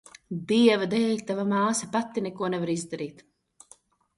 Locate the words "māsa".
1.51-1.91